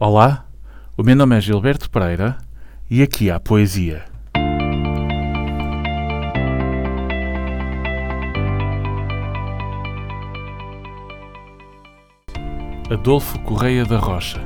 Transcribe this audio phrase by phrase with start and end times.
[0.00, 0.46] Olá,
[0.96, 2.38] o meu nome é Gilberto Pereira
[2.88, 4.04] e aqui há poesia.
[12.88, 14.40] Adolfo Correia da Rocha,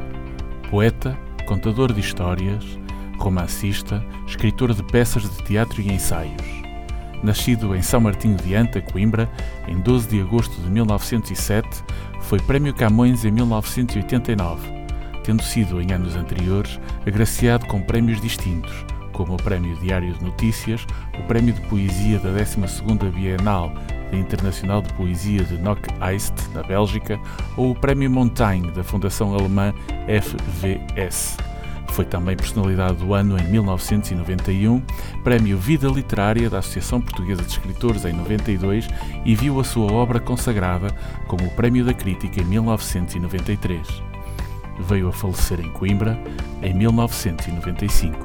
[0.71, 2.65] poeta, contador de histórias,
[3.19, 6.63] romancista, escritor de peças de teatro e ensaios.
[7.23, 9.31] Nascido em São Martinho de Anta, Coimbra,
[9.69, 11.85] em 12 de agosto de 1907,
[12.23, 14.82] foi Prémio Camões em 1989
[15.23, 18.73] tendo sido, em anos anteriores, agraciado com prémios distintos,
[19.13, 20.87] como o Prémio Diário de Notícias,
[21.19, 23.73] o Prémio de Poesia da 12ª Bienal
[24.11, 27.19] da Internacional de Poesia de Nock Eist, na Bélgica,
[27.57, 29.73] ou o Prémio Montaigne da Fundação Alemã
[30.07, 31.37] FVS.
[31.89, 34.81] Foi também Personalidade do Ano em 1991,
[35.23, 38.89] Prémio Vida Literária da Associação Portuguesa de Escritores em 92
[39.27, 40.89] e viu a sua obra consagrada
[41.27, 44.13] como o Prémio da Crítica em 1993
[44.81, 46.19] veio a falecer em Coimbra
[46.63, 48.19] em 1995.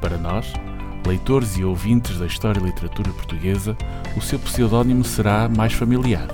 [0.00, 0.52] Para nós,
[1.06, 3.76] leitores e ouvintes da história e literatura portuguesa,
[4.16, 6.28] o seu pseudónimo será mais familiar.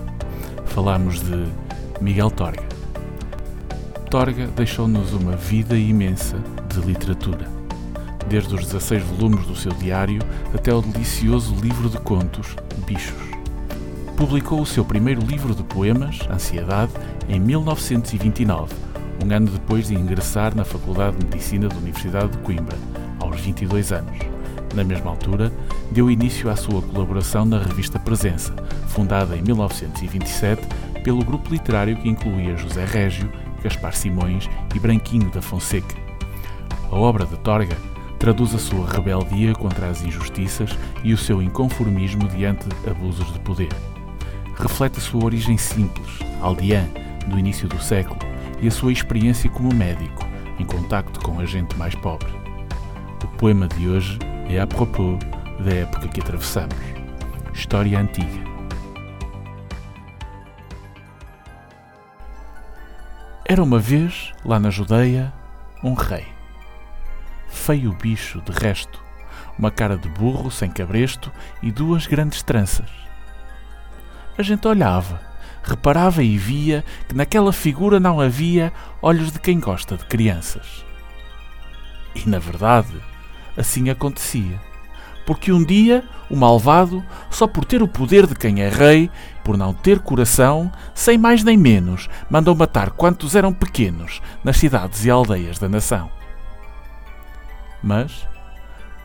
[0.66, 1.46] Falamos de
[2.00, 2.64] Miguel Torga.
[4.10, 6.36] Torga deixou-nos uma vida imensa
[6.68, 7.48] de literatura,
[8.28, 10.20] desde os 16 volumes do seu diário
[10.54, 13.34] até o delicioso livro de contos Bichos.
[14.16, 16.92] Publicou o seu primeiro livro de poemas, Ansiedade,
[17.28, 18.93] em 1929
[19.24, 22.76] um ano depois de ingressar na Faculdade de Medicina da Universidade de Coimbra,
[23.18, 24.18] aos 22 anos.
[24.74, 25.50] Na mesma altura,
[25.90, 28.54] deu início à sua colaboração na revista Presença,
[28.88, 30.62] fundada em 1927
[31.02, 33.30] pelo grupo literário que incluía José Régio,
[33.62, 35.94] Gaspar Simões e Branquinho da Fonseca.
[36.90, 37.76] A obra de Torga
[38.18, 40.70] traduz a sua rebeldia contra as injustiças
[41.02, 43.72] e o seu inconformismo diante abusos de poder.
[44.56, 46.86] Reflete a sua origem simples, aldeã,
[47.26, 48.18] do início do século,
[48.64, 50.26] e a sua experiência como médico,
[50.58, 52.32] em contacto com a gente mais pobre.
[53.22, 55.18] O poema de hoje é a propos
[55.62, 56.74] da época que atravessamos.
[57.52, 58.42] História antiga.
[63.44, 65.30] Era uma vez, lá na Judeia,
[65.82, 66.24] um rei.
[67.48, 68.98] Feio bicho, de resto,
[69.58, 71.30] uma cara de burro sem cabresto
[71.62, 72.88] e duas grandes tranças.
[74.38, 75.20] A gente olhava
[75.64, 80.84] reparava e via que naquela figura não havia olhos de quem gosta de crianças.
[82.14, 82.94] E na verdade,
[83.56, 84.60] assim acontecia.
[85.26, 89.10] Porque um dia o malvado, só por ter o poder de quem é rei,
[89.42, 95.04] por não ter coração, sem mais nem menos, mandou matar quantos eram pequenos nas cidades
[95.04, 96.10] e aldeias da nação.
[97.82, 98.26] Mas,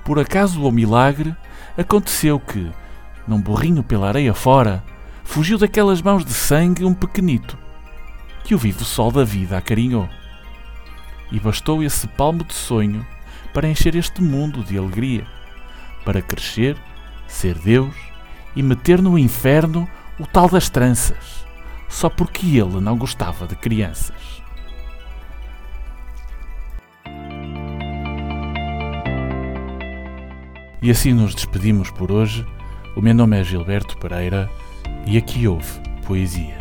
[0.05, 1.35] por acaso ou milagre,
[1.77, 2.71] aconteceu que,
[3.27, 4.83] num burrinho pela areia fora,
[5.29, 7.55] fugiu daquelas mãos de sangue um pequenito,
[8.43, 10.09] que o vivo sol da vida acarinhou.
[11.31, 13.05] E bastou esse palmo de sonho
[13.53, 15.27] para encher este mundo de alegria,
[16.03, 16.75] para crescer,
[17.27, 17.93] ser Deus
[18.55, 19.87] e meter no inferno
[20.19, 21.45] o tal das tranças,
[21.87, 24.41] só porque ele não gostava de crianças.
[30.81, 32.43] E assim nos despedimos por hoje.
[32.95, 34.49] O meu nome é Gilberto Pereira
[35.09, 36.58] e aqui houve poesia.